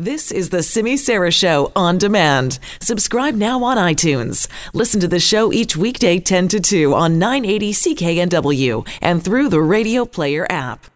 This 0.00 0.30
is 0.30 0.50
the 0.50 0.62
Simi 0.62 0.96
Sara 0.96 1.32
Show 1.32 1.72
on 1.74 1.98
demand. 1.98 2.60
Subscribe 2.80 3.34
now 3.34 3.64
on 3.64 3.76
iTunes. 3.76 4.46
Listen 4.72 5.00
to 5.00 5.08
the 5.08 5.18
show 5.18 5.52
each 5.52 5.76
weekday 5.76 6.20
10 6.20 6.46
to 6.46 6.60
2 6.60 6.94
on 6.94 7.18
980 7.18 7.72
CKNW 7.72 8.88
and 9.02 9.24
through 9.24 9.48
the 9.48 9.60
Radio 9.60 10.04
Player 10.04 10.46
app. 10.48 10.86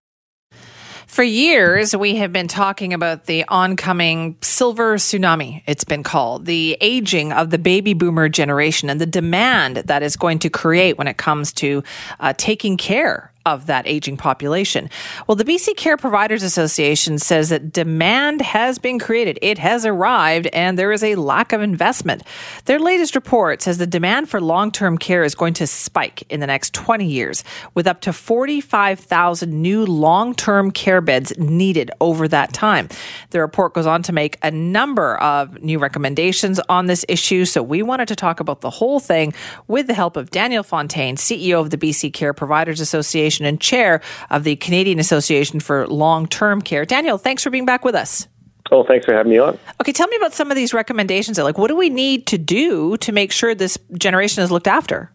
For 1.09 1.25
years, 1.25 1.97
we 1.97 2.15
have 2.19 2.33
been 2.33 2.47
talking 2.47 2.95
about 2.95 3.25
the 3.27 3.45
oncoming 3.49 4.37
silver 4.41 4.95
tsunami, 4.95 5.65
it's 5.67 5.83
been 5.83 6.05
called, 6.05 6.47
the 6.47 6.79
aging 6.81 7.33
of 7.33 7.51
the 7.51 7.59
baby 7.59 7.95
boomer 7.95 8.29
generation 8.29 8.89
and 8.89 9.01
the 9.01 9.07
demand 9.07 9.79
that 9.79 10.05
is 10.05 10.15
going 10.15 10.39
to 10.39 10.49
create 10.49 10.97
when 10.97 11.09
it 11.09 11.17
comes 11.17 11.53
to 11.55 11.83
uh, 12.21 12.35
taking 12.37 12.77
care 12.77 13.32
of 13.45 13.67
that 13.67 13.87
aging 13.87 14.17
population. 14.17 14.89
Well, 15.27 15.37
the 15.37 15.45
BC 15.45 15.77
Care 15.77 15.97
Providers 15.97 16.43
Association 16.43 17.19
says 17.19 17.49
that 17.49 17.73
demand 17.73 18.41
has 18.41 18.79
been 18.79 18.99
created, 18.99 19.39
it 19.43 19.59
has 19.59 19.85
arrived, 19.85 20.47
and 20.53 20.79
there 20.79 20.93
is 20.93 21.03
a 21.03 21.17
lack 21.17 21.53
of 21.53 21.61
investment. 21.61 22.23
Their 22.67 22.79
latest 22.79 23.15
report 23.15 23.63
says 23.63 23.79
the 23.79 23.87
demand 23.87 24.29
for 24.29 24.41
long 24.41 24.71
term 24.71 24.99
care 24.99 25.25
is 25.25 25.35
going 25.35 25.55
to 25.55 25.67
spike 25.67 26.23
in 26.31 26.41
the 26.41 26.47
next 26.47 26.73
20 26.75 27.07
years, 27.07 27.43
with 27.75 27.87
up 27.87 28.01
to 28.03 28.13
45,000 28.13 29.63
new 29.63 29.85
long 29.85 30.35
term 30.35 30.71
care 30.71 31.01
beds 31.01 31.37
needed 31.39 31.91
over 32.01 32.29
that 32.29 32.53
time. 32.53 32.89
The 33.31 33.41
report 33.41 33.75
goes 33.75 33.87
on 33.87 34.03
to 34.05 34.13
make 34.13 34.39
a 34.43 34.51
number 34.51 35.17
of 35.17 35.63
new 35.63 35.79
recommendations 35.79 36.61
on 36.69 36.87
this 36.87 37.05
issue, 37.09 37.45
so 37.45 37.63
we 37.63 37.83
wanted 37.83 38.09
to 38.09 38.17
talk 38.17 38.41
about 38.41 38.61
the 38.61 38.71
whole 38.71 39.01
thing 39.01 39.35
with 39.67 39.87
the 39.87 39.95
help 39.95 40.17
of 40.17 40.31
Daniel 40.31 40.63
Fontaine, 40.63 41.17
CEO 41.17 41.61
of 41.61 41.71
the 41.71 41.79
BC 41.79 42.13
Care 42.13 42.33
Providers 42.33 42.81
Association 42.81 43.32
Association 43.33 43.47
and 43.47 43.61
chair 43.61 44.01
of 44.31 44.45
the 44.45 44.57
Canadian 44.57 44.99
Association 44.99 45.61
for 45.61 45.87
Long 45.87 46.27
Term 46.27 46.61
Care. 46.61 46.85
Daniel, 46.85 47.19
thanks 47.19 47.43
for 47.43 47.51
being 47.51 47.65
back 47.65 47.85
with 47.85 47.95
us. 47.95 48.29
Oh, 48.71 48.85
thanks 48.85 49.05
for 49.05 49.13
having 49.13 49.33
me 49.33 49.39
on. 49.39 49.59
Okay, 49.81 49.93
tell 49.93 50.09
me 50.09 50.17
about 50.17 50.33
some 50.33 50.51
of 50.51 50.57
these 50.57 50.73
recommendations. 50.73 51.39
Like, 51.39 51.59
what 51.59 51.69
do 51.69 51.77
we 51.77 51.91
need 51.91 52.27
to 52.29 52.39
do 52.39 52.97
to 52.99 53.13
make 53.13 53.33
sure 53.33 53.55
this 53.55 53.79
generation 53.99 54.43
is 54.43 54.51
looked 54.51 54.69
after? 54.69 55.11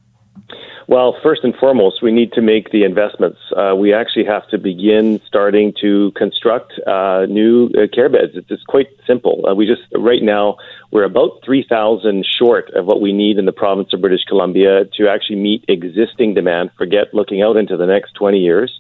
Well, 0.90 1.18
first 1.22 1.44
and 1.44 1.54
foremost, 1.54 2.02
we 2.02 2.14
need 2.14 2.32
to 2.32 2.42
make 2.42 2.72
the 2.72 2.86
investments. 2.86 3.40
Uh, 3.52 3.76
we 3.76 3.94
actually 3.94 4.24
have 4.24 4.48
to 4.52 4.58
begin 4.58 5.20
starting 5.28 5.74
to 5.82 6.14
construct 6.16 6.80
uh, 6.88 7.26
new 7.28 7.70
uh, 7.76 7.88
care 7.94 8.08
beds. 8.08 8.32
It's, 8.36 8.50
it's 8.50 8.64
quite 8.64 8.88
simple. 9.06 9.46
Uh, 9.46 9.54
we 9.54 9.68
just 9.68 9.82
right 9.94 10.24
now 10.24 10.56
we're 10.92 11.04
about 11.04 11.42
three 11.44 11.66
thousand 11.68 12.26
short 12.26 12.70
of 12.70 12.86
what 12.86 13.02
we 13.02 13.12
need 13.12 13.38
in 13.38 13.46
the 13.46 13.52
province 13.52 13.90
of 13.92 14.00
British 14.00 14.24
Columbia 14.30 14.86
to 14.96 15.10
actually 15.10 15.36
meet 15.36 15.66
existing 15.68 16.34
demand. 16.34 16.72
Forget 16.78 17.14
looking 17.14 17.42
out 17.42 17.58
into 17.58 17.76
the 17.76 17.86
next 17.86 18.14
twenty 18.14 18.40
years. 18.40 18.80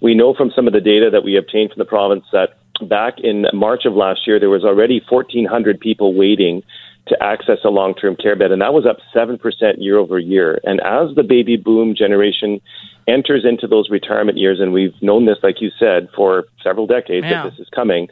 We 0.00 0.14
know 0.14 0.34
from 0.34 0.52
some 0.54 0.68
of 0.68 0.72
the 0.72 0.80
data 0.80 1.10
that 1.10 1.24
we 1.24 1.36
obtained 1.36 1.72
from 1.72 1.80
the 1.80 1.90
province 1.90 2.24
that 2.30 2.50
back 2.88 3.14
in 3.18 3.46
March 3.52 3.84
of 3.84 3.94
last 3.94 4.28
year 4.28 4.38
there 4.38 4.48
was 4.48 4.64
already 4.64 5.02
1,400 5.08 5.80
people 5.80 6.14
waiting 6.14 6.62
to 7.08 7.22
access 7.22 7.58
a 7.64 7.70
long 7.70 7.94
term 7.94 8.16
care 8.16 8.36
bed, 8.36 8.52
and 8.52 8.62
that 8.62 8.72
was 8.72 8.86
up 8.86 8.98
7% 9.14 9.38
year 9.78 9.98
over 9.98 10.18
year. 10.18 10.60
And 10.64 10.80
as 10.80 11.14
the 11.14 11.22
baby 11.22 11.56
boom 11.56 11.94
generation 11.94 12.60
enters 13.06 13.44
into 13.44 13.66
those 13.66 13.90
retirement 13.90 14.38
years, 14.38 14.60
and 14.60 14.72
we've 14.72 14.94
known 15.02 15.26
this, 15.26 15.38
like 15.42 15.60
you 15.60 15.70
said, 15.78 16.08
for 16.14 16.44
several 16.62 16.86
decades 16.86 17.26
yeah. 17.26 17.42
that 17.42 17.50
this 17.50 17.60
is 17.60 17.68
coming. 17.70 18.08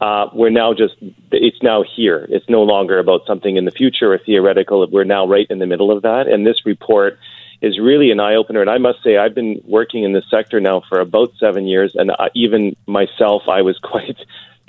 Uh, 0.00 0.28
we're 0.32 0.50
now 0.50 0.72
just, 0.72 0.94
it's 1.30 1.62
now 1.62 1.82
here. 1.82 2.26
It's 2.30 2.48
no 2.48 2.62
longer 2.62 2.98
about 2.98 3.26
something 3.26 3.56
in 3.56 3.66
the 3.66 3.70
future 3.70 4.12
or 4.12 4.18
theoretical. 4.18 4.86
We're 4.90 5.04
now 5.04 5.26
right 5.26 5.46
in 5.50 5.58
the 5.58 5.66
middle 5.66 5.90
of 5.94 6.02
that. 6.02 6.26
And 6.26 6.46
this 6.46 6.64
report 6.64 7.18
is 7.60 7.78
really 7.78 8.10
an 8.10 8.20
eye 8.20 8.34
opener. 8.34 8.62
And 8.62 8.70
I 8.70 8.78
must 8.78 9.02
say, 9.02 9.18
I've 9.18 9.34
been 9.34 9.60
working 9.66 10.04
in 10.04 10.12
this 10.12 10.24
sector 10.30 10.60
now 10.60 10.82
for 10.88 11.00
about 11.00 11.32
seven 11.38 11.66
years. 11.66 11.94
And 11.94 12.10
uh, 12.12 12.30
even 12.34 12.74
myself, 12.86 13.42
I 13.48 13.62
was 13.62 13.78
quite 13.82 14.16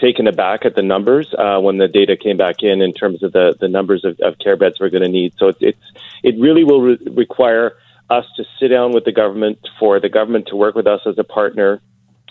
taken 0.02 0.27
aback 0.27 0.66
at 0.66 0.75
the 0.75 0.81
numbers 0.81 1.33
uh, 1.38 1.59
when 1.59 1.77
the 1.77 1.88
data 1.88 2.17
came 2.17 2.35
back 2.35 2.57
in 2.61 2.81
in 2.81 2.91
terms 2.91 3.23
of 3.23 3.31
the, 3.31 3.55
the 3.59 3.67
numbers 3.67 4.03
of, 4.03 4.19
of 4.19 4.38
care 4.39 4.58
beds 4.58 4.80
we're 4.80 4.89
going 4.89 5.03
to 5.03 5.09
need. 5.09 5.33
So 5.38 5.47
it's, 5.49 5.59
it's 5.61 5.91
it 6.23 6.35
really 6.39 6.63
will 6.63 6.81
re- 6.81 7.08
require 7.11 7.77
us 8.09 8.25
to 8.35 8.43
sit 8.59 8.69
down 8.69 8.91
with 8.91 9.05
the 9.05 9.11
government 9.11 9.59
for 9.80 9.99
the 9.99 10.09
government 10.09 10.48
to 10.48 10.55
work 10.55 10.76
with 10.76 10.87
us 10.87 11.02
as 11.05 11.17
a 11.17 11.23
partner 11.23 11.80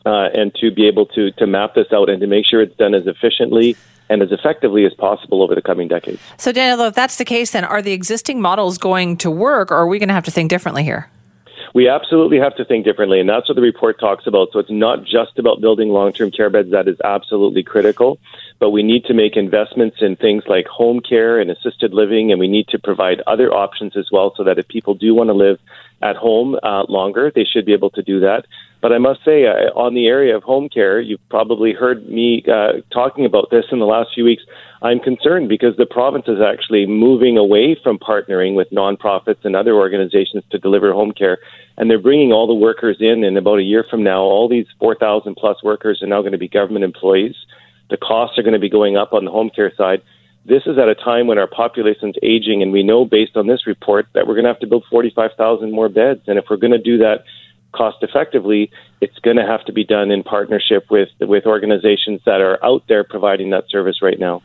uh, 0.04 0.28
and 0.34 0.54
to 0.56 0.70
be 0.70 0.86
able 0.88 1.06
to 1.06 1.30
to 1.32 1.46
map 1.46 1.74
this 1.74 1.86
out 1.92 2.10
and 2.10 2.20
to 2.20 2.26
make 2.26 2.44
sure 2.44 2.60
it's 2.60 2.76
done 2.76 2.94
as 2.94 3.06
efficiently 3.06 3.76
and 4.10 4.22
as 4.22 4.32
effectively 4.32 4.84
as 4.84 4.92
possible 4.94 5.40
over 5.40 5.54
the 5.54 5.62
coming 5.62 5.86
decades. 5.86 6.20
So, 6.36 6.50
Daniel, 6.50 6.84
if 6.88 6.94
that's 6.94 7.16
the 7.16 7.24
case, 7.24 7.52
then 7.52 7.64
are 7.64 7.80
the 7.80 7.92
existing 7.92 8.40
models 8.40 8.76
going 8.76 9.16
to 9.18 9.30
work, 9.30 9.70
or 9.70 9.76
are 9.76 9.86
we 9.86 10.00
going 10.00 10.08
to 10.08 10.14
have 10.14 10.24
to 10.24 10.32
think 10.32 10.50
differently 10.50 10.82
here? 10.82 11.08
We 11.74 11.88
absolutely 11.88 12.38
have 12.38 12.56
to 12.56 12.64
think 12.64 12.84
differently, 12.84 13.20
and 13.20 13.28
that's 13.28 13.48
what 13.48 13.54
the 13.54 13.62
report 13.62 14.00
talks 14.00 14.26
about. 14.26 14.48
So 14.52 14.58
it's 14.58 14.70
not 14.70 15.04
just 15.04 15.38
about 15.38 15.60
building 15.60 15.90
long 15.90 16.12
term 16.12 16.30
care 16.30 16.50
beds, 16.50 16.70
that 16.70 16.88
is 16.88 16.96
absolutely 17.04 17.62
critical, 17.62 18.18
but 18.58 18.70
we 18.70 18.82
need 18.82 19.04
to 19.04 19.14
make 19.14 19.36
investments 19.36 19.98
in 20.00 20.16
things 20.16 20.44
like 20.46 20.66
home 20.66 21.00
care 21.00 21.38
and 21.40 21.50
assisted 21.50 21.94
living, 21.94 22.30
and 22.30 22.40
we 22.40 22.48
need 22.48 22.68
to 22.68 22.78
provide 22.78 23.22
other 23.26 23.52
options 23.52 23.96
as 23.96 24.08
well 24.10 24.34
so 24.36 24.44
that 24.44 24.58
if 24.58 24.66
people 24.68 24.94
do 24.94 25.14
want 25.14 25.28
to 25.28 25.34
live 25.34 25.58
at 26.02 26.16
home 26.16 26.58
uh, 26.62 26.84
longer, 26.88 27.30
they 27.34 27.44
should 27.44 27.66
be 27.66 27.72
able 27.72 27.90
to 27.90 28.02
do 28.02 28.20
that. 28.20 28.46
But 28.80 28.92
I 28.92 28.98
must 28.98 29.24
say, 29.24 29.46
uh, 29.46 29.76
on 29.76 29.94
the 29.94 30.06
area 30.06 30.34
of 30.34 30.42
home 30.42 30.68
care, 30.68 31.00
you've 31.00 31.26
probably 31.28 31.74
heard 31.74 32.08
me 32.08 32.42
uh, 32.50 32.80
talking 32.92 33.26
about 33.26 33.50
this 33.50 33.66
in 33.70 33.78
the 33.78 33.84
last 33.84 34.10
few 34.14 34.24
weeks. 34.24 34.42
I'm 34.80 35.00
concerned 35.00 35.50
because 35.50 35.76
the 35.76 35.84
province 35.84 36.24
is 36.28 36.38
actually 36.40 36.86
moving 36.86 37.36
away 37.36 37.76
from 37.82 37.98
partnering 37.98 38.54
with 38.54 38.70
nonprofits 38.70 39.44
and 39.44 39.54
other 39.54 39.74
organizations 39.74 40.44
to 40.50 40.58
deliver 40.58 40.92
home 40.92 41.12
care. 41.12 41.38
And 41.76 41.90
they're 41.90 41.98
bringing 41.98 42.32
all 42.32 42.46
the 42.46 42.54
workers 42.54 42.96
in. 43.00 43.22
And 43.22 43.36
about 43.36 43.58
a 43.58 43.62
year 43.62 43.84
from 43.88 44.02
now, 44.02 44.22
all 44.22 44.48
these 44.48 44.66
4,000 44.78 45.34
plus 45.34 45.62
workers 45.62 46.02
are 46.02 46.06
now 46.06 46.22
going 46.22 46.32
to 46.32 46.38
be 46.38 46.48
government 46.48 46.84
employees. 46.84 47.36
The 47.90 47.98
costs 47.98 48.38
are 48.38 48.42
going 48.42 48.54
to 48.54 48.60
be 48.60 48.70
going 48.70 48.96
up 48.96 49.12
on 49.12 49.26
the 49.26 49.30
home 49.30 49.50
care 49.54 49.72
side. 49.76 50.00
This 50.46 50.62
is 50.64 50.78
at 50.78 50.88
a 50.88 50.94
time 50.94 51.26
when 51.26 51.36
our 51.36 51.46
population 51.46 52.10
is 52.10 52.14
aging, 52.22 52.62
and 52.62 52.72
we 52.72 52.82
know 52.82 53.04
based 53.04 53.36
on 53.36 53.46
this 53.46 53.66
report 53.66 54.06
that 54.14 54.26
we're 54.26 54.34
going 54.34 54.44
to 54.44 54.50
have 54.50 54.60
to 54.60 54.66
build 54.66 54.84
45,000 54.90 55.70
more 55.70 55.90
beds. 55.90 56.22
And 56.26 56.38
if 56.38 56.46
we're 56.48 56.56
going 56.56 56.72
to 56.72 56.78
do 56.78 56.96
that 56.98 57.24
cost 57.72 57.98
effectively, 58.02 58.70
it's 59.00 59.18
going 59.20 59.36
to 59.36 59.46
have 59.46 59.64
to 59.64 59.72
be 59.72 59.84
done 59.84 60.10
in 60.10 60.22
partnership 60.22 60.86
with 60.90 61.08
with 61.20 61.46
organizations 61.46 62.20
that 62.26 62.40
are 62.40 62.62
out 62.64 62.84
there 62.88 63.04
providing 63.04 63.50
that 63.50 63.64
service 63.68 64.02
right 64.02 64.18
now. 64.18 64.42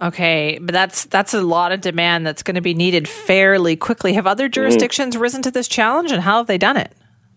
Okay, 0.00 0.58
but 0.60 0.72
that's 0.72 1.04
that's 1.04 1.34
a 1.34 1.42
lot 1.42 1.72
of 1.72 1.80
demand 1.80 2.26
that's 2.26 2.42
going 2.42 2.54
to 2.54 2.62
be 2.62 2.74
needed 2.74 3.08
fairly 3.08 3.76
quickly. 3.76 4.14
Have 4.14 4.26
other 4.26 4.46
mm-hmm. 4.46 4.52
jurisdictions 4.52 5.14
mm-hmm. 5.14 5.22
risen 5.22 5.42
to 5.42 5.50
this 5.50 5.68
challenge, 5.68 6.12
and 6.12 6.22
how 6.22 6.38
have 6.38 6.46
they 6.46 6.58
done 6.58 6.76
it? 6.76 6.92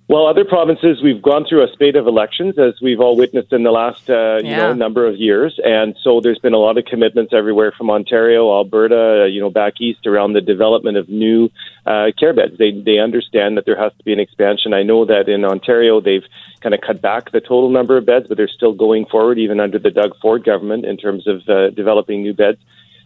Well, 0.08 0.28
other 0.28 0.46
provinces, 0.46 1.02
we've 1.02 1.22
gone 1.22 1.46
through 1.50 1.64
a 1.64 1.74
spate 1.74 1.96
of 1.96 2.06
elections, 2.06 2.60
as 2.60 2.80
we've 2.80 3.00
all 3.00 3.18
witnessed 3.18 3.52
in 3.52 3.64
the 3.64 3.72
last 3.72 4.08
uh, 4.08 4.38
you 4.38 4.56
know 4.56 4.72
number 4.72 5.08
of 5.08 5.16
years, 5.16 5.60
and 5.64 5.96
so 6.04 6.22
there's 6.22 6.38
been 6.38 6.54
a 6.54 6.60
lot 6.60 6.78
of 6.78 6.86
commitments 6.86 7.34
everywhere 7.34 7.72
from 7.76 7.90
Ontario, 7.90 8.56
Alberta, 8.56 9.28
you 9.32 9.42
know, 9.42 9.50
back 9.50 9.82
east 9.82 10.06
around 10.06 10.34
the 10.34 10.42
development 10.42 10.98
of 10.98 11.10
new 11.10 11.50
uh, 11.88 12.12
care 12.20 12.34
beds. 12.34 12.56
They 12.60 12.70
they 12.70 13.00
understand 13.00 13.58
that 13.58 13.66
there 13.66 13.78
has 13.78 13.94
to 13.98 14.04
be 14.04 14.14
an 14.14 14.20
expansion. 14.20 14.76
I 14.76 14.84
know 14.84 15.06
that 15.06 15.28
in 15.28 15.44
Ontario 15.44 16.00
they've 16.02 16.26
kind 16.62 16.76
of 16.76 16.82
cut 16.82 17.02
back 17.02 17.32
the 17.32 17.42
total 17.42 17.72
number 17.72 17.98
of 17.98 18.06
beds, 18.06 18.28
but 18.28 18.38
they're 18.38 18.48
still 18.48 18.74
going 18.74 19.08
forward, 19.08 19.40
even 19.40 19.60
under 19.60 19.80
the 19.80 19.90
Doug 19.90 20.16
Ford 20.22 20.44
government, 20.44 20.86
in 20.86 20.98
terms 20.98 21.26
of 21.28 21.50
uh, 21.50 21.72
developing 21.72 22.22
new 22.22 22.34
beds 22.34 22.60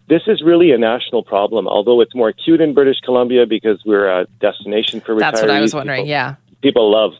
this 0.08 0.22
is 0.26 0.42
really 0.42 0.72
a 0.72 0.78
national 0.78 1.22
problem, 1.22 1.68
although 1.68 2.00
it's 2.00 2.16
more 2.16 2.28
acute 2.28 2.60
in 2.60 2.74
British 2.74 2.98
Columbia 3.04 3.46
because 3.46 3.80
we're 3.86 4.08
a 4.08 4.26
destination 4.40 5.00
for 5.00 5.14
retirees. 5.14 5.20
That's 5.20 5.40
what 5.42 5.50
I 5.50 5.60
was 5.60 5.72
wondering. 5.72 6.00
People, 6.00 6.10
yeah, 6.10 6.34
people 6.62 6.90
love. 6.90 7.12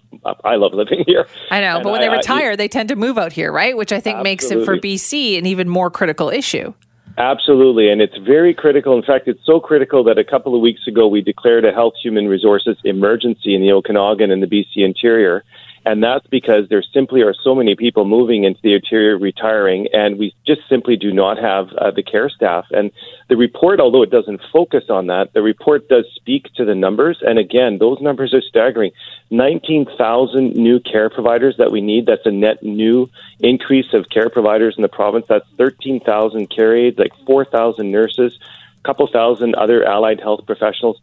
I 0.44 0.56
love 0.56 0.74
living 0.74 1.04
here. 1.06 1.26
I 1.50 1.60
know, 1.60 1.80
but 1.82 1.92
when 1.92 2.02
I, 2.02 2.08
they 2.08 2.16
retire, 2.16 2.52
I, 2.52 2.56
they 2.56 2.68
tend 2.68 2.88
to 2.90 2.96
move 2.96 3.18
out 3.18 3.32
here, 3.32 3.52
right? 3.52 3.76
Which 3.76 3.92
I 3.92 4.00
think 4.00 4.18
absolutely. 4.18 4.30
makes 4.30 4.50
it 4.50 4.64
for 4.64 4.76
BC 4.76 5.38
an 5.38 5.46
even 5.46 5.68
more 5.68 5.90
critical 5.90 6.28
issue. 6.28 6.74
Absolutely, 7.18 7.90
and 7.90 8.00
it's 8.00 8.16
very 8.18 8.54
critical. 8.54 8.96
In 8.96 9.02
fact, 9.02 9.28
it's 9.28 9.44
so 9.44 9.60
critical 9.60 10.04
that 10.04 10.16
a 10.16 10.24
couple 10.24 10.54
of 10.54 10.60
weeks 10.60 10.86
ago 10.86 11.06
we 11.06 11.20
declared 11.20 11.64
a 11.64 11.72
health 11.72 11.94
human 12.02 12.28
resources 12.28 12.76
emergency 12.84 13.54
in 13.54 13.60
the 13.60 13.72
Okanagan 13.72 14.30
and 14.30 14.42
the 14.42 14.46
BC 14.46 14.84
interior. 14.84 15.44
And 15.86 16.02
that's 16.02 16.26
because 16.26 16.68
there 16.68 16.82
simply 16.82 17.22
are 17.22 17.32
so 17.32 17.54
many 17.54 17.74
people 17.74 18.04
moving 18.04 18.44
into 18.44 18.60
the 18.62 18.74
interior 18.74 19.16
retiring, 19.16 19.88
and 19.94 20.18
we 20.18 20.34
just 20.46 20.60
simply 20.68 20.96
do 20.96 21.10
not 21.10 21.38
have 21.38 21.72
uh, 21.72 21.90
the 21.90 22.02
care 22.02 22.28
staff. 22.28 22.66
And 22.70 22.92
the 23.28 23.36
report, 23.36 23.80
although 23.80 24.02
it 24.02 24.10
doesn't 24.10 24.42
focus 24.52 24.84
on 24.90 25.06
that, 25.06 25.32
the 25.32 25.40
report 25.40 25.88
does 25.88 26.04
speak 26.14 26.52
to 26.56 26.66
the 26.66 26.74
numbers. 26.74 27.22
And 27.22 27.38
again, 27.38 27.78
those 27.78 27.98
numbers 28.00 28.34
are 28.34 28.42
staggering 28.42 28.92
19,000 29.30 30.54
new 30.54 30.80
care 30.80 31.08
providers 31.08 31.56
that 31.56 31.72
we 31.72 31.80
need. 31.80 32.04
That's 32.04 32.26
a 32.26 32.30
net 32.30 32.62
new 32.62 33.08
increase 33.38 33.94
of 33.94 34.10
care 34.10 34.28
providers 34.28 34.74
in 34.76 34.82
the 34.82 34.88
province. 34.88 35.24
That's 35.28 35.48
13,000 35.56 36.50
care 36.50 36.76
aides, 36.76 36.98
like 36.98 37.12
4,000 37.24 37.90
nurses, 37.90 38.38
a 38.78 38.82
couple 38.86 39.06
thousand 39.06 39.54
other 39.54 39.84
allied 39.84 40.20
health 40.20 40.44
professionals 40.44 41.00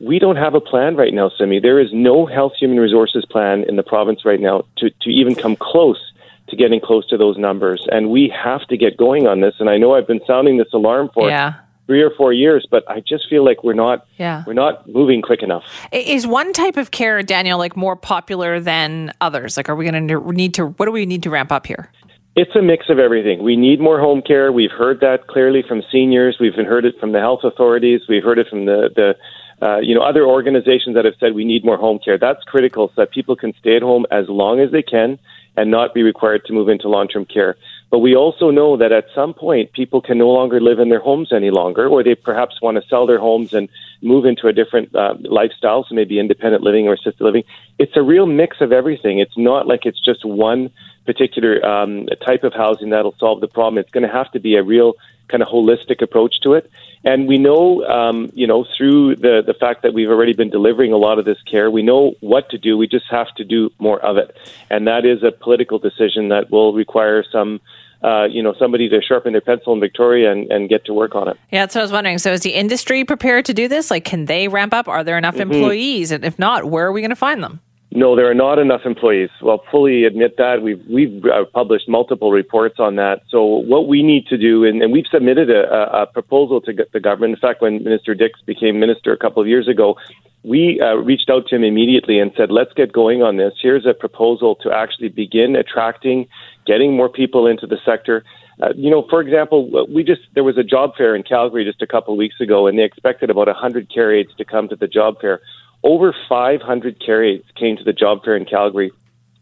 we 0.00 0.18
don't 0.18 0.36
have 0.36 0.54
a 0.54 0.60
plan 0.60 0.96
right 0.96 1.12
now, 1.12 1.30
Simi. 1.36 1.60
There 1.60 1.78
is 1.78 1.90
no 1.92 2.26
health 2.26 2.52
human 2.58 2.80
resources 2.80 3.24
plan 3.28 3.64
in 3.68 3.76
the 3.76 3.82
province 3.82 4.24
right 4.24 4.40
now 4.40 4.64
to, 4.78 4.90
to 4.90 5.10
even 5.10 5.34
come 5.34 5.56
close 5.56 6.00
to 6.48 6.56
getting 6.56 6.80
close 6.80 7.06
to 7.08 7.16
those 7.16 7.38
numbers. 7.38 7.86
And 7.92 8.10
we 8.10 8.32
have 8.42 8.66
to 8.68 8.76
get 8.76 8.96
going 8.96 9.26
on 9.26 9.40
this. 9.40 9.54
And 9.60 9.70
I 9.70 9.76
know 9.76 9.94
I've 9.94 10.06
been 10.06 10.20
sounding 10.26 10.56
this 10.56 10.72
alarm 10.72 11.10
for 11.14 11.28
yeah. 11.28 11.54
three 11.86 12.02
or 12.02 12.10
four 12.16 12.32
years, 12.32 12.66
but 12.68 12.82
I 12.90 13.00
just 13.00 13.28
feel 13.28 13.44
like 13.44 13.62
we're 13.62 13.74
not 13.74 14.06
yeah. 14.16 14.42
we're 14.46 14.54
not 14.54 14.88
moving 14.88 15.22
quick 15.22 15.42
enough. 15.42 15.64
Is 15.92 16.26
one 16.26 16.52
type 16.52 16.76
of 16.76 16.90
care, 16.90 17.22
Daniel, 17.22 17.58
like 17.58 17.76
more 17.76 17.94
popular 17.94 18.58
than 18.58 19.12
others? 19.20 19.56
Like, 19.56 19.68
are 19.68 19.76
we 19.76 19.88
going 19.88 20.08
to 20.08 20.32
need 20.32 20.54
to? 20.54 20.66
What 20.66 20.86
do 20.86 20.92
we 20.92 21.06
need 21.06 21.22
to 21.24 21.30
ramp 21.30 21.52
up 21.52 21.66
here? 21.66 21.92
It's 22.36 22.54
a 22.54 22.62
mix 22.62 22.88
of 22.88 22.98
everything. 22.98 23.42
We 23.42 23.56
need 23.56 23.80
more 23.80 24.00
home 24.00 24.22
care. 24.22 24.52
We've 24.52 24.70
heard 24.70 25.00
that 25.00 25.26
clearly 25.26 25.62
from 25.66 25.82
seniors. 25.90 26.38
We've 26.40 26.54
heard 26.54 26.84
it 26.84 26.94
from 26.98 27.12
the 27.12 27.18
health 27.18 27.40
authorities. 27.42 28.02
We've 28.08 28.22
heard 28.22 28.38
it 28.38 28.46
from 28.48 28.66
the, 28.66 28.88
the 28.94 29.14
uh, 29.62 29.78
you 29.78 29.94
know, 29.94 30.02
other 30.02 30.24
organizations 30.24 30.94
that 30.94 31.04
have 31.04 31.14
said 31.20 31.34
we 31.34 31.44
need 31.44 31.64
more 31.64 31.76
home 31.76 31.98
care. 31.98 32.16
That's 32.18 32.42
critical 32.44 32.88
so 32.88 32.94
that 33.02 33.10
people 33.10 33.36
can 33.36 33.52
stay 33.60 33.76
at 33.76 33.82
home 33.82 34.06
as 34.10 34.28
long 34.28 34.60
as 34.60 34.70
they 34.70 34.82
can 34.82 35.18
and 35.56 35.70
not 35.70 35.92
be 35.92 36.02
required 36.02 36.44
to 36.46 36.52
move 36.52 36.68
into 36.68 36.88
long-term 36.88 37.26
care. 37.26 37.56
But 37.90 37.98
we 37.98 38.14
also 38.14 38.50
know 38.50 38.76
that 38.76 38.92
at 38.92 39.06
some 39.14 39.34
point 39.34 39.72
people 39.72 40.00
can 40.00 40.16
no 40.16 40.28
longer 40.28 40.60
live 40.60 40.78
in 40.78 40.88
their 40.88 41.00
homes 41.00 41.32
any 41.32 41.50
longer, 41.50 41.88
or 41.88 42.02
they 42.02 42.14
perhaps 42.14 42.62
want 42.62 42.80
to 42.80 42.88
sell 42.88 43.06
their 43.06 43.18
homes 43.18 43.52
and 43.52 43.68
move 44.02 44.24
into 44.24 44.46
a 44.46 44.52
different 44.52 44.94
uh, 44.94 45.14
lifestyle, 45.20 45.84
so 45.88 45.94
maybe 45.94 46.18
independent 46.18 46.62
living 46.62 46.88
or 46.88 46.94
assisted 46.94 47.20
living. 47.20 47.44
It's 47.78 47.96
a 47.96 48.02
real 48.02 48.26
mix 48.26 48.60
of 48.60 48.72
everything. 48.72 49.18
It's 49.18 49.36
not 49.36 49.66
like 49.66 49.86
it's 49.86 50.00
just 50.00 50.24
one 50.24 50.70
particular 51.06 51.64
um, 51.64 52.06
type 52.24 52.44
of 52.44 52.52
housing 52.52 52.90
that'll 52.90 53.16
solve 53.18 53.40
the 53.40 53.48
problem. 53.48 53.78
It's 53.78 53.90
going 53.90 54.06
to 54.06 54.12
have 54.12 54.30
to 54.32 54.40
be 54.40 54.56
a 54.56 54.62
real 54.62 54.94
kind 55.28 55.42
of 55.42 55.48
holistic 55.48 56.02
approach 56.02 56.40
to 56.42 56.54
it. 56.54 56.70
And 57.04 57.26
we 57.26 57.38
know, 57.38 57.84
um, 57.86 58.30
you 58.34 58.46
know, 58.46 58.66
through 58.76 59.16
the 59.16 59.42
the 59.46 59.54
fact 59.54 59.82
that 59.82 59.94
we've 59.94 60.10
already 60.10 60.34
been 60.34 60.50
delivering 60.50 60.92
a 60.92 60.98
lot 60.98 61.18
of 61.18 61.24
this 61.24 61.40
care, 61.50 61.70
we 61.70 61.82
know 61.82 62.14
what 62.20 62.50
to 62.50 62.58
do. 62.58 62.76
We 62.76 62.88
just 62.88 63.06
have 63.10 63.34
to 63.36 63.44
do 63.44 63.70
more 63.78 63.98
of 64.00 64.18
it, 64.18 64.36
and 64.68 64.86
that 64.86 65.06
is 65.06 65.22
a 65.22 65.32
political 65.32 65.78
decision 65.78 66.28
that 66.28 66.50
will 66.50 66.74
require 66.74 67.24
some. 67.24 67.60
Uh, 68.02 68.24
you 68.24 68.42
know, 68.42 68.54
somebody 68.58 68.88
to 68.88 69.02
sharpen 69.02 69.32
their 69.32 69.42
pencil 69.42 69.74
in 69.74 69.80
Victoria 69.80 70.32
and, 70.32 70.50
and 70.50 70.70
get 70.70 70.86
to 70.86 70.94
work 70.94 71.14
on 71.14 71.28
it. 71.28 71.36
Yeah, 71.52 71.62
that's 71.62 71.74
what 71.74 71.82
I 71.82 71.84
was 71.84 71.92
wondering. 71.92 72.16
So, 72.16 72.32
is 72.32 72.40
the 72.40 72.54
industry 72.54 73.04
prepared 73.04 73.44
to 73.44 73.52
do 73.52 73.68
this? 73.68 73.90
Like, 73.90 74.04
can 74.04 74.24
they 74.24 74.48
ramp 74.48 74.72
up? 74.72 74.88
Are 74.88 75.04
there 75.04 75.18
enough 75.18 75.34
mm-hmm. 75.36 75.52
employees? 75.52 76.10
And 76.10 76.24
if 76.24 76.38
not, 76.38 76.64
where 76.64 76.86
are 76.86 76.92
we 76.92 77.02
going 77.02 77.10
to 77.10 77.16
find 77.16 77.42
them? 77.42 77.60
No, 77.92 78.14
there 78.14 78.30
are 78.30 78.34
not 78.34 78.60
enough 78.60 78.82
employees. 78.84 79.30
Well, 79.42 79.64
fully 79.68 80.04
admit 80.04 80.36
that. 80.36 80.62
We've 80.62 80.80
we've 80.88 81.24
uh, 81.24 81.44
published 81.52 81.88
multiple 81.88 82.30
reports 82.30 82.76
on 82.78 82.94
that. 82.96 83.22
So 83.28 83.44
what 83.44 83.88
we 83.88 84.04
need 84.04 84.26
to 84.28 84.38
do, 84.38 84.64
and, 84.64 84.80
and 84.80 84.92
we've 84.92 85.06
submitted 85.10 85.50
a, 85.50 86.02
a, 86.02 86.06
proposal 86.06 86.60
to 86.60 86.72
the 86.92 87.00
government. 87.00 87.34
In 87.34 87.40
fact, 87.40 87.62
when 87.62 87.82
Minister 87.82 88.14
Dix 88.14 88.40
became 88.42 88.78
minister 88.78 89.12
a 89.12 89.16
couple 89.16 89.42
of 89.42 89.48
years 89.48 89.66
ago, 89.66 89.96
we 90.44 90.80
uh, 90.80 90.94
reached 90.94 91.30
out 91.30 91.48
to 91.48 91.56
him 91.56 91.64
immediately 91.64 92.20
and 92.20 92.30
said, 92.36 92.52
"Let's 92.52 92.72
get 92.74 92.92
going 92.92 93.22
on 93.22 93.38
this. 93.38 93.54
Here's 93.60 93.86
a 93.86 93.92
proposal 93.92 94.54
to 94.62 94.70
actually 94.70 95.08
begin 95.08 95.56
attracting, 95.56 96.28
getting 96.66 96.96
more 96.96 97.08
people 97.08 97.46
into 97.46 97.66
the 97.66 97.78
sector." 97.84 98.24
Uh, 98.62 98.72
you 98.76 98.90
know, 98.90 99.06
for 99.08 99.20
example, 99.20 99.86
we 99.88 100.04
just 100.04 100.22
there 100.34 100.44
was 100.44 100.58
a 100.58 100.64
job 100.64 100.94
fair 100.96 101.14
in 101.16 101.22
Calgary 101.22 101.64
just 101.64 101.82
a 101.82 101.86
couple 101.86 102.12
of 102.12 102.18
weeks 102.18 102.40
ago, 102.40 102.66
and 102.66 102.78
they 102.78 102.84
expected 102.84 103.30
about 103.30 103.46
100 103.46 103.92
care 103.92 104.12
aides 104.14 104.34
to 104.36 104.44
come 104.44 104.68
to 104.68 104.76
the 104.76 104.86
job 104.86 105.20
fair 105.20 105.40
over 105.82 106.14
500 106.28 107.04
care 107.04 107.24
aides 107.24 107.44
came 107.56 107.76
to 107.76 107.84
the 107.84 107.92
job 107.92 108.24
fair 108.24 108.36
in 108.36 108.44
Calgary. 108.44 108.92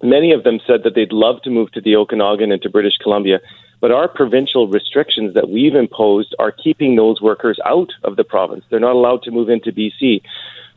Many 0.02 0.32
of 0.32 0.44
them 0.44 0.60
said 0.66 0.84
that 0.84 0.94
they'd 0.94 1.12
love 1.12 1.42
to 1.42 1.50
move 1.50 1.72
to 1.72 1.80
the 1.80 1.96
Okanagan 1.96 2.52
and 2.52 2.62
to 2.62 2.70
British 2.70 2.96
Columbia, 3.02 3.40
but 3.80 3.90
our 3.90 4.08
provincial 4.08 4.68
restrictions 4.68 5.34
that 5.34 5.50
we've 5.50 5.74
imposed 5.74 6.34
are 6.38 6.52
keeping 6.52 6.94
those 6.94 7.20
workers 7.20 7.58
out 7.66 7.90
of 8.04 8.16
the 8.16 8.24
province. 8.24 8.64
They're 8.70 8.80
not 8.80 8.94
allowed 8.94 9.22
to 9.24 9.30
move 9.30 9.48
into 9.48 9.72
BC. 9.72 10.22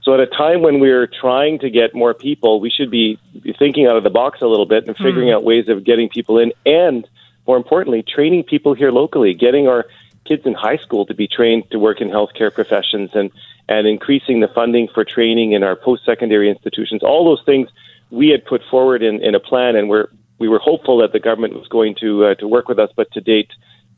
So 0.04 0.14
at 0.14 0.20
a 0.20 0.28
time 0.28 0.62
when 0.62 0.80
we're 0.80 1.08
trying 1.08 1.60
to 1.60 1.70
get 1.70 1.94
more 1.94 2.14
people, 2.14 2.60
we 2.60 2.72
should 2.72 2.90
be 2.90 3.20
thinking 3.60 3.86
out 3.86 3.98
of 3.98 4.04
the 4.04 4.10
box 4.10 4.42
a 4.42 4.48
little 4.48 4.66
bit 4.66 4.88
and 4.88 4.98
figuring 4.98 5.30
mm. 5.30 5.36
out 5.36 5.44
ways 5.44 5.70
of 5.70 5.84
getting 5.84 6.10
people 6.10 6.40
in 6.40 6.52
and 6.66 7.08
more 7.48 7.58
importantly, 7.58 8.04
training 8.04 8.44
people 8.44 8.74
here 8.74 8.92
locally, 8.92 9.34
getting 9.34 9.68
our 9.68 9.86
kids 10.26 10.46
in 10.46 10.54
high 10.54 10.78
school 10.78 11.06
to 11.06 11.14
be 11.14 11.28
trained 11.28 11.70
to 11.72 11.80
work 11.80 12.02
in 12.02 12.10
healthcare 12.10 12.54
professions 12.54 13.10
and 13.14 13.32
and 13.68 13.88
increasing 13.88 14.42
the 14.42 14.48
funding 14.50 14.88
for 14.94 15.06
training 15.06 15.54
in 15.54 15.64
our 15.64 15.76
post-secondary 15.76 16.50
institutions. 16.50 17.04
All 17.04 17.24
those 17.24 17.44
things 17.46 17.70
we 18.10 18.28
had 18.30 18.46
put 18.46 18.62
forward 18.70 19.02
in, 19.02 19.24
in 19.24 19.34
a 19.34 19.40
plan, 19.40 19.76
and 19.76 19.90
we're 19.90 20.08
we 20.40 20.48
were 20.50 20.60
hopeful 20.60 20.98
that 20.98 21.14
the 21.14 21.20
government 21.20 21.54
was 21.54 21.68
going 21.68 21.96
to 21.96 22.26
uh, 22.26 22.36
to 22.36 22.48
work 22.48 22.68
with 22.68 22.80
us, 22.80 22.90
but 22.96 23.12
to 23.14 23.22
date, 23.22 23.52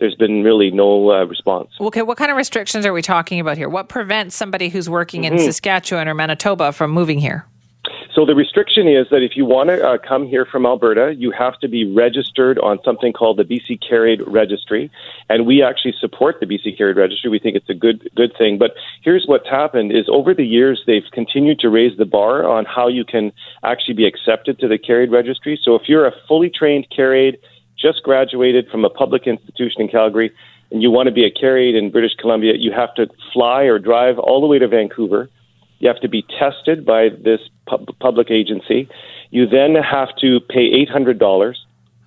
there's 0.04 0.16
been 0.16 0.44
really 0.44 0.70
no 0.70 1.12
uh, 1.12 1.24
response. 1.24 1.70
Okay, 1.80 2.02
what 2.02 2.18
kind 2.18 2.30
of 2.30 2.36
restrictions 2.36 2.86
are 2.86 2.92
we 2.92 3.02
talking 3.02 3.40
about 3.40 3.56
here? 3.56 3.70
What 3.70 3.88
prevents 3.88 4.36
somebody 4.36 4.68
who's 4.68 4.90
working 4.90 5.22
mm-hmm. 5.24 5.36
in 5.36 5.40
Saskatchewan 5.40 6.10
or 6.10 6.14
Manitoba 6.14 6.74
from 6.74 6.92
moving 6.92 7.20
here? 7.20 7.46
So 8.14 8.26
the 8.26 8.36
restriction 8.36 8.86
is 8.86 9.08
that 9.12 9.24
if 9.24 9.38
you 9.38 9.46
want 9.46 9.70
to 9.70 9.82
uh, 9.82 9.98
come 9.98 10.28
here 10.28 10.46
from 10.46 10.66
Alberta, 10.66 11.16
you 11.18 11.32
have 11.32 11.58
to 11.62 11.70
be 11.70 11.90
registered 11.90 12.60
on 12.60 12.80
something 12.84 13.14
called 13.14 13.38
the 13.38 13.46
BC 13.46 13.80
Care 13.88 14.06
Aide 14.06 14.22
Registry, 14.28 14.92
and 15.30 15.46
we 15.46 15.64
actually 15.64 15.96
support 16.00 16.42
the 16.42 16.46
BC 16.46 16.78
Care 16.78 16.92
Aide 16.92 16.98
Registry. 16.98 17.30
We 17.30 17.40
think 17.40 17.56
it's 17.56 17.70
a 17.70 17.74
good 17.74 18.10
good 18.14 18.34
thing. 18.38 18.58
But 18.58 18.76
here's 19.04 19.24
what's 19.26 19.50
happened: 19.50 19.94
is 19.94 20.06
over 20.10 20.34
the 20.34 20.46
years 20.46 20.84
they've 20.86 21.10
continued 21.14 21.60
to 21.60 21.70
raise 21.70 21.98
the 21.98 22.06
bar 22.06 22.46
on 22.46 22.66
how 22.66 22.90
you 22.90 23.06
can 23.06 23.32
actually 23.64 23.96
be 23.96 24.06
accepted 24.06 24.60
to 24.60 24.68
the 24.68 24.78
Care 24.78 25.02
Aide 25.02 25.12
Registry. 25.12 25.58
So 25.64 25.76
if 25.76 25.88
you're 25.88 26.06
a 26.06 26.14
fully 26.28 26.50
trained 26.50 26.88
Care 26.94 27.16
Aide, 27.16 27.40
just 27.84 28.02
graduated 28.04 28.70
from 28.70 28.86
a 28.86 28.90
public 28.90 29.28
institution 29.28 29.82
in 29.82 29.90
Calgary, 29.90 30.32
and 30.72 30.82
you 30.82 30.90
want 30.90 31.08
to 31.08 31.14
be 31.14 31.26
a 31.26 31.32
Care 31.32 31.58
Aide 31.58 31.76
in 31.76 31.92
British 31.92 32.16
Columbia, 32.16 32.54
you 32.58 32.72
have 32.72 32.96
to 32.96 33.08
fly 33.34 33.64
or 33.64 33.78
drive 33.78 34.18
all 34.18 34.40
the 34.42 34.48
way 34.48 34.58
to 34.58 34.68
Vancouver 34.68 35.30
you 35.84 35.90
have 35.90 36.00
to 36.00 36.08
be 36.08 36.26
tested 36.40 36.86
by 36.86 37.10
this 37.10 37.42
pub- 37.68 37.90
public 38.00 38.32
agency. 38.32 38.88
You 39.32 39.46
then 39.46 39.76
have 39.76 40.16
to 40.22 40.40
pay 40.40 40.86
$800 40.86 41.56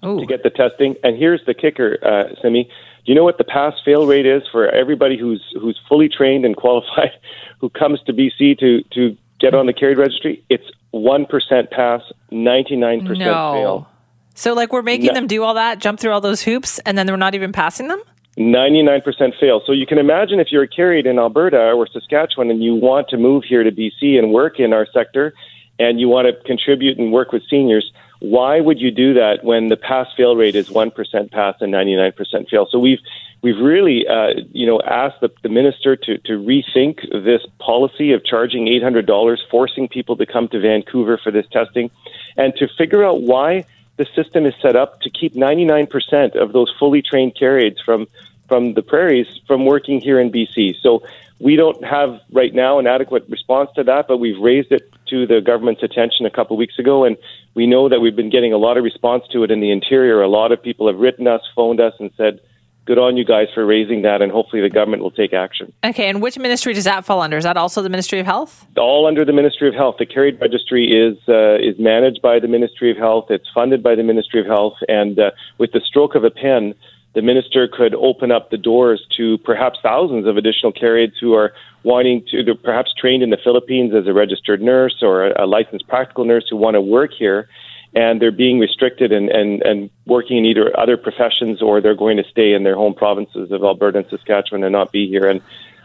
Ooh. 0.06 0.18
to 0.18 0.24
get 0.24 0.42
the 0.42 0.48
testing. 0.48 0.96
And 1.04 1.18
here's 1.18 1.44
the 1.44 1.52
kicker, 1.52 1.98
uh, 2.02 2.34
Simi. 2.40 2.64
Do 2.64 3.12
you 3.12 3.14
know 3.14 3.22
what 3.22 3.36
the 3.36 3.44
pass 3.44 3.74
fail 3.84 4.06
rate 4.06 4.24
is 4.24 4.44
for 4.50 4.66
everybody 4.70 5.18
who's 5.18 5.44
who's 5.60 5.78
fully 5.90 6.08
trained 6.08 6.46
and 6.46 6.56
qualified 6.64 7.12
who 7.60 7.68
comes 7.68 8.00
to 8.04 8.14
BC 8.14 8.58
to 8.60 8.82
to 8.94 9.14
get 9.38 9.54
on 9.54 9.66
the 9.66 9.74
Care 9.74 9.90
Aide 9.90 9.98
registry? 9.98 10.42
It's 10.48 10.68
one 10.92 11.26
percent 11.26 11.70
pass, 11.70 12.00
ninety 12.30 12.76
nine 12.76 13.06
percent 13.06 13.28
fail. 13.28 13.88
So 14.36 14.52
like 14.52 14.72
we're 14.72 14.82
making 14.82 15.08
no. 15.08 15.14
them 15.14 15.26
do 15.26 15.42
all 15.42 15.54
that, 15.54 15.80
jump 15.80 15.98
through 15.98 16.12
all 16.12 16.20
those 16.20 16.42
hoops, 16.42 16.78
and 16.80 16.96
then 16.96 17.08
we're 17.08 17.16
not 17.16 17.34
even 17.34 17.52
passing 17.52 17.88
them. 17.88 18.00
99% 18.38 19.02
fail. 19.40 19.62
So 19.64 19.72
you 19.72 19.86
can 19.86 19.96
imagine 19.96 20.40
if 20.40 20.52
you're 20.52 20.66
carried 20.66 21.06
in 21.06 21.18
Alberta 21.18 21.72
or 21.72 21.86
Saskatchewan 21.86 22.50
and 22.50 22.62
you 22.62 22.74
want 22.74 23.08
to 23.08 23.16
move 23.16 23.44
here 23.44 23.64
to 23.64 23.72
BC 23.72 24.18
and 24.18 24.30
work 24.30 24.60
in 24.60 24.74
our 24.74 24.86
sector 24.92 25.32
and 25.78 25.98
you 25.98 26.08
want 26.08 26.26
to 26.26 26.44
contribute 26.44 26.98
and 26.98 27.12
work 27.12 27.32
with 27.32 27.42
seniors, 27.48 27.90
why 28.20 28.60
would 28.60 28.78
you 28.78 28.90
do 28.90 29.14
that 29.14 29.42
when 29.42 29.68
the 29.68 29.76
pass 29.76 30.08
fail 30.16 30.36
rate 30.36 30.54
is 30.54 30.68
1% 30.68 31.30
pass 31.30 31.54
and 31.60 31.72
99% 31.72 32.50
fail? 32.50 32.66
So 32.70 32.78
we've 32.78 33.00
we've 33.42 33.58
really 33.58 34.06
uh, 34.06 34.34
you 34.52 34.66
know 34.66 34.80
asked 34.82 35.20
the, 35.20 35.30
the 35.42 35.48
minister 35.48 35.96
to 35.96 36.18
to 36.18 36.32
rethink 36.32 37.00
this 37.24 37.42
policy 37.58 38.12
of 38.12 38.24
charging 38.24 38.66
$800 38.66 39.38
forcing 39.50 39.88
people 39.88 40.16
to 40.16 40.26
come 40.26 40.48
to 40.48 40.60
Vancouver 40.60 41.18
for 41.22 41.30
this 41.30 41.46
testing 41.50 41.90
and 42.36 42.54
to 42.56 42.68
figure 42.76 43.04
out 43.04 43.22
why 43.22 43.64
the 43.96 44.06
system 44.14 44.46
is 44.46 44.54
set 44.60 44.76
up 44.76 45.00
to 45.02 45.10
keep 45.10 45.34
99% 45.34 46.36
of 46.36 46.52
those 46.52 46.72
fully 46.78 47.02
trained 47.02 47.36
care 47.36 47.58
aides 47.58 47.80
from 47.80 48.06
from 48.48 48.74
the 48.74 48.82
prairies 48.82 49.26
from 49.46 49.64
working 49.64 50.00
here 50.00 50.20
in 50.20 50.30
BC. 50.30 50.76
So 50.80 51.02
we 51.40 51.56
don't 51.56 51.82
have 51.84 52.20
right 52.30 52.54
now 52.54 52.78
an 52.78 52.86
adequate 52.86 53.28
response 53.28 53.70
to 53.74 53.84
that, 53.84 54.06
but 54.08 54.18
we've 54.18 54.38
raised 54.38 54.72
it 54.72 54.88
to 55.08 55.26
the 55.26 55.40
government's 55.40 55.82
attention 55.82 56.26
a 56.26 56.30
couple 56.30 56.56
of 56.56 56.58
weeks 56.58 56.78
ago, 56.78 57.04
and 57.04 57.16
we 57.54 57.66
know 57.66 57.88
that 57.88 58.00
we've 58.00 58.16
been 58.16 58.30
getting 58.30 58.52
a 58.52 58.56
lot 58.56 58.76
of 58.76 58.84
response 58.84 59.24
to 59.32 59.42
it 59.42 59.50
in 59.50 59.60
the 59.60 59.70
interior. 59.70 60.22
A 60.22 60.28
lot 60.28 60.52
of 60.52 60.62
people 60.62 60.86
have 60.86 60.98
written 60.98 61.26
us, 61.26 61.42
phoned 61.54 61.80
us, 61.80 61.94
and 61.98 62.10
said, 62.16 62.40
"Good 62.86 62.98
on 62.98 63.16
you 63.16 63.24
guys 63.24 63.48
for 63.54 63.66
raising 63.66 64.02
that," 64.02 64.22
and 64.22 64.32
hopefully 64.32 64.62
the 64.62 64.70
government 64.70 65.02
will 65.02 65.10
take 65.10 65.32
action. 65.32 65.72
Okay, 65.84 66.08
and 66.08 66.22
which 66.22 66.38
ministry 66.38 66.72
does 66.72 66.84
that 66.84 67.04
fall 67.04 67.20
under? 67.20 67.36
Is 67.36 67.44
that 67.44 67.56
also 67.56 67.82
the 67.82 67.90
Ministry 67.90 68.18
of 68.18 68.26
Health? 68.26 68.66
All 68.76 69.06
under 69.06 69.24
the 69.24 69.32
Ministry 69.32 69.68
of 69.68 69.74
Health. 69.74 69.96
The 69.98 70.06
Care 70.06 70.26
Aide 70.26 70.40
Registry 70.40 70.84
is 70.86 71.18
uh, 71.28 71.56
is 71.56 71.78
managed 71.78 72.22
by 72.22 72.38
the 72.40 72.48
Ministry 72.48 72.90
of 72.90 72.96
Health. 72.96 73.26
It's 73.30 73.48
funded 73.52 73.82
by 73.82 73.94
the 73.94 74.02
Ministry 74.02 74.40
of 74.40 74.46
Health, 74.46 74.78
and 74.88 75.18
uh, 75.18 75.30
with 75.58 75.72
the 75.72 75.80
stroke 75.80 76.14
of 76.14 76.24
a 76.24 76.30
pen 76.30 76.74
the 77.16 77.22
minister 77.22 77.66
could 77.66 77.94
open 77.94 78.30
up 78.30 78.50
the 78.50 78.58
doors 78.58 79.02
to 79.16 79.38
perhaps 79.38 79.78
thousands 79.82 80.26
of 80.26 80.36
additional 80.36 80.70
care 80.70 80.98
aides 80.98 81.14
who 81.18 81.32
are 81.32 81.54
wanting 81.82 82.22
to, 82.30 82.42
they're 82.44 82.54
perhaps 82.54 82.92
trained 82.92 83.22
in 83.22 83.30
the 83.30 83.38
Philippines 83.42 83.94
as 83.96 84.06
a 84.06 84.12
registered 84.12 84.60
nurse 84.60 84.96
or 85.00 85.28
a, 85.28 85.46
licensed 85.46 85.88
practical 85.88 86.26
nurse 86.26 86.44
who 86.50 86.56
want 86.56 86.74
to 86.74 86.80
work 86.80 87.12
here, 87.18 87.48
and 87.94 88.20
they're 88.20 88.30
being 88.32 88.58
restricted 88.58 89.12
and, 89.12 89.28
and, 89.30 89.62
and 89.62 89.90
working 90.06 90.38
in 90.38 90.44
either 90.44 90.78
other 90.78 90.96
professions 90.96 91.62
or 91.62 91.80
they're 91.80 91.94
going 91.94 92.16
to 92.16 92.24
stay 92.24 92.52
in 92.52 92.62
their 92.62 92.74
home 92.74 92.94
provinces 92.94 93.50
of 93.50 93.62
Alberta 93.62 93.98
and 93.98 94.08
Saskatchewan 94.08 94.64
and 94.64 94.72
not 94.72 94.92
be 94.92 95.08
here. 95.08 95.26
And 95.26 95.40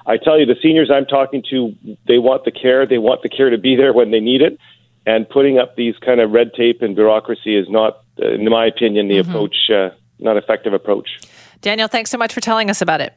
I 0.05 0.17
tell 0.17 0.39
you, 0.39 0.46
the 0.46 0.58
seniors 0.62 0.89
I'm 0.91 1.05
talking 1.05 1.43
to, 1.50 1.75
they 2.08 2.17
want 2.17 2.43
the 2.43 2.51
care. 2.51 2.86
They 2.86 2.98
want 2.98 3.22
the 3.22 3.29
care 3.29 3.50
to 3.50 3.58
be 3.58 3.75
there 3.75 3.93
when 3.93 4.12
they 4.12 4.20
need 4.20 4.41
it. 4.41 4.60
And 5.05 5.27
putting 5.27 5.58
up 5.58 5.75
these 5.75 5.96
kind 5.98 6.20
of 6.20 6.31
red 6.31 6.53
tape 6.53 6.81
and 6.81 6.96
bureaucracy 6.96 7.55
is 7.55 7.67
not, 7.70 8.03
in 8.17 8.50
my 8.50 8.65
opinion, 8.65 9.08
the 9.08 9.15
mm-hmm. 9.17 9.29
approach 9.29 9.70
uh, 9.70 9.89
not 10.20 10.38
effective 10.38 10.74
approach. 10.74 11.20
Daniel, 11.62 11.88
thanks 11.88 12.10
so 12.10 12.17
much 12.17 12.34
for 12.34 12.41
telling 12.41 12.70
us 12.70 12.81
about 12.81 13.01
it. 13.01 13.13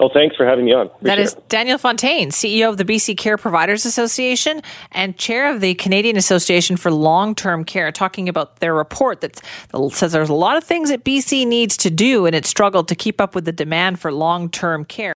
Oh, 0.00 0.08
thanks 0.08 0.34
for 0.36 0.46
having 0.46 0.64
me 0.64 0.72
on. 0.72 0.86
Appreciate 0.86 1.02
that 1.02 1.18
is 1.18 1.34
Daniel 1.50 1.76
Fontaine, 1.76 2.30
CEO 2.30 2.70
of 2.70 2.78
the 2.78 2.84
BC 2.84 3.14
Care 3.18 3.36
Providers 3.36 3.84
Association 3.84 4.62
and 4.90 5.18
chair 5.18 5.52
of 5.54 5.60
the 5.60 5.74
Canadian 5.74 6.16
Association 6.16 6.78
for 6.78 6.90
Long 6.90 7.34
Term 7.34 7.62
Care, 7.62 7.92
talking 7.92 8.26
about 8.26 8.56
their 8.60 8.74
report 8.74 9.20
that 9.20 9.42
says 9.90 10.12
there's 10.12 10.30
a 10.30 10.34
lot 10.34 10.56
of 10.56 10.64
things 10.64 10.88
that 10.88 11.04
BC 11.04 11.46
needs 11.46 11.76
to 11.76 11.90
do 11.90 12.24
and 12.24 12.34
it 12.34 12.46
struggled 12.46 12.88
to 12.88 12.94
keep 12.94 13.20
up 13.20 13.34
with 13.34 13.44
the 13.44 13.52
demand 13.52 14.00
for 14.00 14.10
long 14.10 14.48
term 14.48 14.86
care. 14.86 15.10